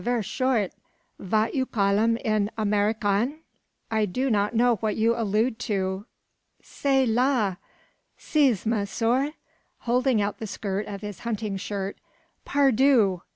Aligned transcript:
ver 0.01 0.23
short 0.23 0.71
vat 1.19 1.53
you 1.53 1.63
call 1.63 1.99
em 1.99 2.17
in 2.17 2.49
Americaine?" 2.57 3.37
"I 3.91 4.07
do 4.07 4.31
not 4.31 4.55
know 4.55 4.77
what 4.77 4.95
you 4.95 5.13
allude 5.15 5.59
to." 5.69 6.07
"Cela! 6.59 7.59
Zis, 8.19 8.65
monsieur," 8.65 9.33
holding 9.81 10.19
out 10.19 10.39
the 10.39 10.47
skirt 10.47 10.87
of 10.87 11.01
his 11.01 11.19
hunting 11.19 11.55
shirt; 11.55 11.99
"par 12.45 12.71
Dieu! 12.71 13.21